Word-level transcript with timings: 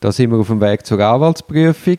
Da 0.00 0.12
sind 0.12 0.30
wir 0.30 0.38
auf 0.38 0.48
dem 0.48 0.60
Weg 0.60 0.84
zur 0.84 1.00
Anwaltsprüfung. 1.00 1.98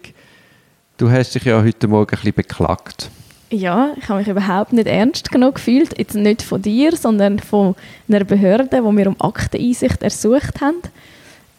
Du 0.98 1.10
hast 1.10 1.34
dich 1.34 1.44
ja 1.44 1.61
heute 1.61 1.88
Morgen 1.88 2.10
ein 2.12 2.20
bisschen 2.20 2.34
beklagt. 2.34 3.10
Ja, 3.50 3.92
ich 3.98 4.08
habe 4.08 4.20
mich 4.20 4.28
überhaupt 4.28 4.73
nicht 4.73 4.88
ernst 4.88 5.31
genug 5.31 5.55
gefühlt. 5.55 5.97
Jetzt 5.97 6.15
nicht 6.15 6.41
von 6.41 6.62
dir, 6.62 6.96
sondern 6.96 7.39
von 7.39 7.75
einer 8.07 8.23
Behörde, 8.23 8.68
die 8.71 8.97
wir 8.97 9.07
um 9.07 9.15
Akteneinsicht 9.20 10.04
ersucht 10.04 10.62
haben. 10.62 10.81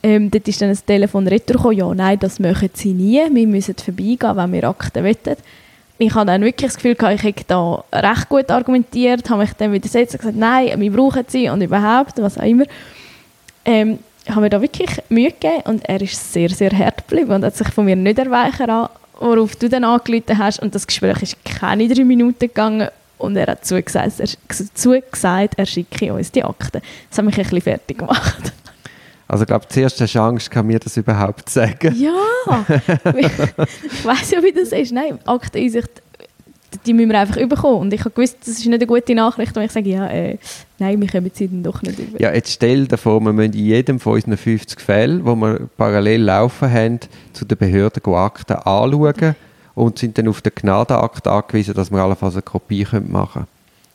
Ähm, 0.03 0.30
dort 0.30 0.46
ist 0.46 0.61
dann 0.61 0.69
ein 0.69 0.79
Telefon 0.87 1.27
retour 1.27 1.73
ja, 1.73 1.93
nein, 1.93 2.21
das 2.21 2.39
möchten 2.39 2.70
sie 2.75 2.93
nie, 2.93 3.20
wir 3.32 3.46
müssen 3.48 3.75
vorbeigehen, 3.75 4.36
wenn 4.36 4.52
wir 4.52 4.68
Akten 4.68 5.02
wollen. 5.02 5.36
Ich 5.98 6.14
habe 6.14 6.27
dann 6.27 6.43
wirklich 6.43 6.70
das 6.70 6.77
Gefühl, 6.80 6.96
ich 7.12 7.23
hätte 7.25 7.45
da 7.48 7.82
recht 7.93 8.29
gut 8.29 8.48
argumentiert, 8.48 9.29
habe 9.29 9.43
mich 9.43 9.52
dann 9.55 9.73
widersetzt 9.73 10.14
und 10.14 10.20
gesagt, 10.20 10.36
nein, 10.36 10.79
wir 10.79 10.93
brauchen 10.93 11.25
sie 11.27 11.48
und 11.48 11.62
überhaupt, 11.62 12.23
was 12.23 12.39
auch 12.39 12.45
immer. 12.45 12.64
Ähm, 13.64 13.98
habe 14.31 14.43
mir 14.43 14.51
da 14.51 14.61
wirklich 14.61 14.91
Mühe 15.09 15.33
gegeben 15.33 15.63
und 15.65 15.89
er 15.89 16.01
ist 16.01 16.33
sehr, 16.33 16.51
sehr 16.51 16.71
hart 16.71 17.09
geblieben 17.09 17.33
und 17.33 17.45
hat 17.45 17.57
sich 17.57 17.69
von 17.69 17.85
mir 17.85 17.96
nicht 17.96 18.19
erweichen 18.19 18.67
lassen, 18.67 18.93
worauf 19.19 19.57
du 19.57 19.69
dann 19.69 19.85
angerufen 19.85 20.39
hast 20.39 20.61
und 20.61 20.75
das 20.75 20.86
Gespräch 20.86 21.23
ist 21.23 21.45
keine 21.45 21.89
drei 21.89 22.05
Minuten 22.05 22.39
gegangen 22.41 22.89
und 23.19 23.36
er 23.36 23.49
hat 23.49 23.64
zugesagt, 23.64 24.21
er, 24.21 24.29
zugesagt, 24.75 25.55
er 25.57 25.67
schicke 25.67 26.13
uns 26.13 26.31
die 26.31 26.45
Akten. 26.45 26.81
Das 27.11 27.19
hat 27.19 27.25
mich 27.25 27.36
ein 27.36 27.43
bisschen 27.43 27.61
fertig 27.61 27.99
gemacht. 27.99 28.53
Also 29.27 29.43
ich 29.43 29.49
glaube, 29.49 29.67
zuerst 29.69 30.00
hast 30.00 30.14
du 30.14 30.21
Angst, 30.21 30.50
kann 30.50 30.67
mir 30.67 30.79
das 30.79 30.97
überhaupt 30.97 31.50
sagen? 31.50 31.95
Ja, 31.99 32.14
ich 33.14 34.05
weiß 34.05 34.31
ja, 34.31 34.42
wie 34.42 34.53
das 34.53 34.72
ist. 34.72 34.92
Nein, 34.92 35.19
Akteneinsicht, 35.27 36.03
die 36.89 36.95
müssen 36.95 37.11
wir 37.11 37.20
einfach 37.20 37.37
überkommen. 37.37 37.81
Und 37.81 37.92
ich 37.92 38.01
habe 38.01 38.11
gewusst, 38.11 38.39
das 38.41 38.48
ist 38.48 38.67
nicht 38.67 38.73
eine 38.73 38.87
gute 38.87 39.15
Nachricht, 39.15 39.55
wenn 39.55 39.65
ich 39.65 39.73
sage, 39.73 39.91
ja, 39.91 40.06
äh, 40.09 40.39
nein, 40.78 41.01
wir 41.01 41.09
kommen 41.09 41.31
sie 41.33 41.47
dann 41.47 41.62
doch 41.62 41.83
nicht 41.83 41.98
über. 41.98 42.20
Ja, 42.20 42.33
jetzt 42.33 42.51
stell 42.51 42.87
dir 42.87 42.97
vor, 42.97 43.20
wir 43.20 43.33
müssen 43.33 43.53
in 43.53 43.67
jedem 43.67 44.01
von 44.01 44.14
unseren 44.14 44.39
50 44.39 44.81
Fällen, 44.81 45.25
wo 45.27 45.37
wir 45.37 45.69
parallel 45.77 46.23
laufen 46.23 46.73
haben, 46.73 47.01
zu 47.34 47.45
den 47.45 47.59
Behörden 47.59 48.03
Akten 48.14 48.55
anschauen 48.55 49.37
und 49.75 49.98
sind 49.98 50.17
dann 50.17 50.28
auf 50.28 50.41
den 50.41 50.53
Gnadenakt 50.55 51.28
angewiesen, 51.28 51.75
dass 51.75 51.91
wir 51.91 51.98
allenfalls 51.98 52.34
eine 52.34 52.42
Kopie 52.42 52.86
machen 53.06 53.33
können. 53.33 53.47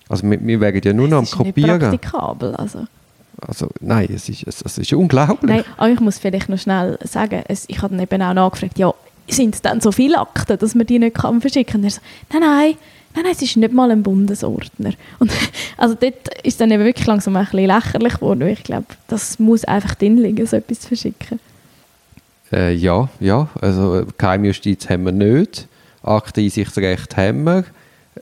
Also 0.07 0.29
wir, 0.29 0.39
wir 0.45 0.59
werden 0.61 0.81
ja 0.83 0.93
nur 0.93 1.07
noch 1.07 1.17
am 1.17 1.25
Kopieren. 1.25 1.79
Das 1.79 1.87
ist 1.87 1.91
nicht 1.91 2.01
praktikabel, 2.01 2.55
also. 2.55 2.85
Also 3.41 3.67
nein, 3.81 4.07
es 4.13 4.29
ist, 4.29 4.45
es, 4.47 4.61
es 4.61 4.77
ist 4.77 4.93
unglaublich. 4.93 5.51
Nein, 5.51 5.63
aber 5.77 5.89
ich 5.89 5.99
muss 5.99 6.19
vielleicht 6.19 6.49
noch 6.49 6.59
schnell 6.59 6.97
sagen, 7.03 7.43
es, 7.47 7.65
ich 7.67 7.81
habe 7.81 7.95
dann 7.95 8.03
eben 8.03 8.21
auch 8.21 8.33
nachgefragt, 8.33 8.77
ja, 8.77 8.93
sind 9.27 9.55
es 9.55 9.61
dann 9.61 9.81
so 9.81 9.91
viele 9.91 10.19
Akten, 10.19 10.57
dass 10.57 10.75
man 10.75 10.85
die 10.85 10.99
nicht 10.99 11.15
kann 11.15 11.41
verschicken 11.41 11.81
kann? 11.81 11.89
So, 11.89 11.99
nein, 12.31 12.41
nein, 12.41 12.75
nein, 13.15 13.23
nein, 13.23 13.31
es 13.31 13.41
ist 13.41 13.57
nicht 13.57 13.73
mal 13.73 13.91
ein 13.91 14.03
Bundesordner. 14.03 14.93
Und 15.19 15.31
also 15.77 15.95
dort 15.99 16.27
ist 16.43 16.59
dann 16.59 16.71
eben 16.71 16.83
wirklich 16.83 17.07
langsam 17.07 17.35
ein 17.35 17.45
bisschen 17.45 17.67
lächerlich 17.67 18.13
geworden, 18.15 18.47
ich 18.47 18.63
glaube, 18.63 18.87
das 19.07 19.39
muss 19.39 19.63
einfach 19.65 19.95
drin 19.95 20.17
liegen, 20.17 20.45
so 20.45 20.57
etwas 20.57 20.81
zu 20.81 20.87
verschicken. 20.89 21.39
Äh, 22.51 22.73
ja, 22.73 23.09
ja, 23.19 23.49
also 23.61 24.05
Geheimjustiz 24.17 24.89
haben 24.89 25.05
wir 25.05 25.11
nicht, 25.11 25.67
Akteneinsichtsrecht 26.03 27.17
haben 27.17 27.43
wir, 27.45 27.65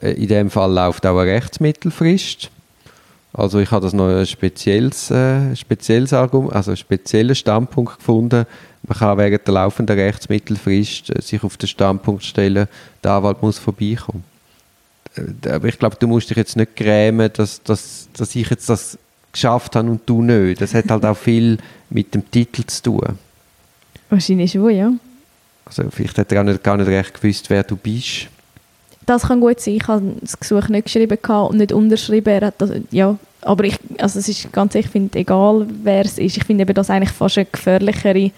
äh, 0.00 0.12
in 0.12 0.28
dem 0.28 0.50
Fall 0.50 0.72
läuft 0.72 1.04
auch 1.04 1.18
eine 1.18 1.32
Rechtsmittelfrist 1.32 2.50
also 3.34 3.60
ich 3.60 3.70
habe 3.70 3.84
das 3.84 3.94
noch 3.94 4.08
ein 4.08 4.26
spezielles, 4.26 5.10
äh, 5.10 5.56
spezielles 5.56 6.12
Argument, 6.12 6.52
also 6.52 6.72
einen 6.72 6.76
speziellen 6.76 7.34
Standpunkt 7.34 7.98
gefunden. 7.98 8.44
Man 8.86 8.98
kann 8.98 9.16
während 9.16 9.46
der 9.46 9.54
laufenden 9.54 9.98
Rechtsmittelfrist 9.98 11.10
äh, 11.10 11.22
sich 11.22 11.42
auf 11.42 11.56
den 11.56 11.68
Standpunkt 11.68 12.24
stellen, 12.24 12.68
der 13.02 13.10
Anwalt 13.10 13.40
muss 13.40 13.58
vorbeikommen. 13.58 14.24
Äh, 15.16 15.48
aber 15.48 15.68
ich 15.68 15.78
glaube, 15.78 15.96
du 15.98 16.06
musst 16.06 16.28
dich 16.28 16.36
jetzt 16.36 16.56
nicht 16.56 16.76
grämen, 16.76 17.30
dass, 17.32 17.62
dass, 17.62 18.08
dass 18.12 18.34
ich 18.34 18.50
jetzt 18.50 18.68
das 18.68 18.98
geschafft 19.32 19.76
habe 19.76 19.90
und 19.90 20.02
du 20.04 20.22
nicht. 20.22 20.60
Das 20.60 20.74
hat 20.74 20.90
halt 20.90 21.04
auch 21.06 21.16
viel 21.16 21.56
mit 21.88 22.14
dem 22.14 22.30
Titel 22.30 22.64
zu 22.66 22.82
tun. 22.82 23.18
Wahrscheinlich 24.10 24.52
schon, 24.52 24.70
ja. 24.70 24.92
Also 25.64 25.84
vielleicht 25.90 26.18
hat 26.18 26.30
er 26.32 26.42
auch 26.42 26.44
nicht, 26.44 26.62
gar 26.62 26.76
nicht 26.76 26.88
recht 26.88 27.14
gewusst, 27.14 27.48
wer 27.48 27.62
du 27.62 27.76
bist 27.76 28.28
das 29.06 29.22
kann 29.22 29.40
gut 29.40 29.60
sein. 29.60 29.74
Ich 29.74 29.88
habe 29.88 30.02
das 30.20 30.38
Gesuch 30.38 30.68
nicht 30.68 30.84
geschrieben 30.84 31.18
und 31.18 31.58
nicht 31.58 31.72
unterschrieben. 31.72 32.28
Er 32.28 32.46
hat 32.46 32.54
das, 32.58 32.70
ja, 32.90 33.16
aber 33.40 33.64
ich, 33.64 33.78
also 33.98 34.18
es 34.18 34.28
ist 34.28 34.52
ganz, 34.52 34.74
ich 34.74 34.88
finde, 34.88 35.18
egal 35.18 35.66
wer 35.82 36.04
es 36.04 36.18
ist, 36.18 36.36
ich 36.36 36.44
finde 36.44 36.62
eben 36.62 36.74
das 36.74 36.90
eigentlich 36.90 37.10
fast 37.10 37.38
eine 37.38 37.46
gefährlichere 37.46 38.30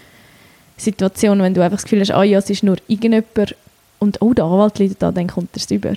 Situation, 0.76 1.40
wenn 1.40 1.54
du 1.54 1.62
einfach 1.62 1.76
das 1.76 1.84
Gefühl 1.84 2.00
hast, 2.00 2.10
ah 2.10 2.22
ja, 2.22 2.38
es 2.38 2.50
ist 2.50 2.62
nur 2.62 2.76
irgendjemand 2.88 3.54
und 3.98 4.20
oh, 4.20 4.32
der 4.32 4.44
Anwalt 4.44 4.78
läutet 4.78 5.02
da, 5.02 5.12
dann 5.12 5.28
kommt 5.28 5.50
er 5.54 5.58
es 5.58 5.70
über. 5.70 5.94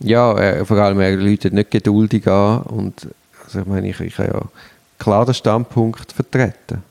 Ja, 0.00 0.36
äh, 0.38 0.64
vor 0.64 0.78
allem 0.78 1.00
er 1.00 1.16
läutet 1.16 1.52
nicht 1.52 1.70
geduldig 1.70 2.26
an 2.26 2.62
und 2.62 3.08
also 3.44 3.60
ich 3.60 3.66
meine, 3.66 3.88
ich, 3.88 4.00
ich 4.00 4.18
habe 4.18 4.28
ja 4.32 4.42
klar 4.98 5.24
den 5.24 5.34
Standpunkt 5.34 6.12
vertreten. 6.12 6.82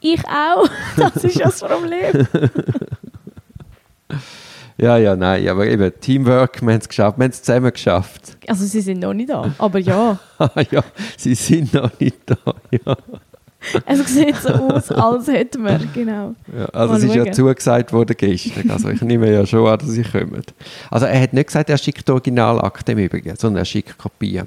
Ich 0.00 0.22
auch, 0.26 0.66
das 0.96 1.24
ist 1.24 1.40
das 1.40 1.60
Problem. 1.60 2.26
Ja, 4.80 4.96
ja, 4.96 5.14
nein, 5.14 5.46
aber 5.46 5.66
eben 5.66 5.92
Teamwork, 6.00 6.62
wir 6.62 6.72
haben 6.72 6.80
es 6.80 6.88
geschafft, 6.88 7.18
wir 7.18 7.24
haben 7.24 7.30
es 7.30 7.42
zusammen 7.42 7.70
geschafft. 7.70 8.38
Also 8.46 8.64
sie 8.64 8.80
sind 8.80 9.00
noch 9.00 9.12
nicht 9.12 9.28
da, 9.28 9.52
aber 9.58 9.78
ja. 9.78 10.18
ja, 10.70 10.82
sie 11.18 11.34
sind 11.34 11.74
noch 11.74 11.90
nicht 12.00 12.16
da, 12.24 12.36
ja. 12.70 12.96
Es 13.84 14.06
sieht 14.06 14.36
so 14.36 14.48
aus, 14.54 14.90
als 14.90 15.28
hätten 15.28 15.64
wir, 15.64 15.78
genau. 15.92 16.34
Ja, 16.56 16.64
also 16.66 16.94
Mal 16.94 16.98
es 16.98 17.04
ist 17.04 17.14
schauen. 17.14 17.26
ja 17.26 17.32
zugesagt 17.32 17.92
worden 17.92 18.16
gestern, 18.16 18.70
also 18.70 18.88
ich 18.88 19.02
nehme 19.02 19.30
ja 19.30 19.44
schon 19.44 19.68
an, 19.68 19.78
dass 19.78 19.90
sie 19.90 20.02
kommen. 20.02 20.42
Also 20.90 21.04
er 21.04 21.20
hat 21.20 21.34
nicht 21.34 21.48
gesagt, 21.48 21.68
er 21.68 21.76
schickt 21.76 22.08
Originalakte 22.08 22.92
im 22.92 22.98
Übrigen, 23.00 23.36
sondern 23.36 23.60
er 23.60 23.66
schickt 23.66 23.98
Kopien. 23.98 24.46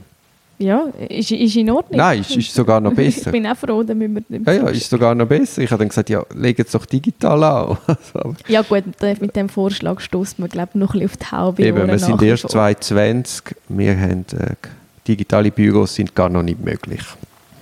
Ja, 0.64 0.86
ist, 1.10 1.32
ist 1.32 1.56
in 1.56 1.70
Ordnung. 1.70 1.98
Nein, 1.98 2.22
ist, 2.22 2.36
ist 2.36 2.54
sogar 2.54 2.80
noch 2.80 2.94
besser. 2.96 3.28
ich 3.28 3.32
bin 3.32 3.46
auch 3.46 3.58
froh, 3.58 3.84
damit 3.84 4.14
wir 4.14 4.24
nicht 4.30 4.48
Ja, 4.48 4.54
ja, 4.54 4.70
ist 4.70 4.90
sogar 4.90 5.14
noch 5.14 5.28
besser. 5.28 5.62
Ich 5.62 5.72
habe 5.72 5.80
dann 5.80 5.90
gesagt, 5.90 6.10
ja, 6.10 6.24
leg 6.34 6.58
es 6.60 6.72
doch 6.72 6.86
digital 6.86 7.44
an. 7.44 7.78
ja 8.48 8.62
gut, 8.62 8.84
mit 9.20 9.36
dem 9.36 9.50
Vorschlag 9.50 10.00
stoßt 10.00 10.40
man, 10.40 10.50
glaube 10.50 10.70
ich, 10.74 10.80
noch 10.80 10.94
ein 10.94 11.02
bisschen 11.02 11.24
auf 11.24 11.30
die 11.30 11.36
Haube. 11.36 11.64
Eben, 11.64 11.88
wir 11.88 12.00
sind 12.00 12.22
erst 12.22 12.50
2020. 12.50 13.56
Wir 13.68 14.00
haben, 14.00 14.26
äh, 14.40 14.56
digitale 15.08 15.52
Büros 15.52 15.96
sind 15.96 16.16
gar 16.16 16.30
noch 16.30 16.44
nicht 16.44 16.64
möglich. 16.64 17.02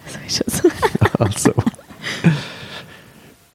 So 0.07 0.19
ist 0.27 0.43
es. 0.45 0.63
also. 1.19 1.53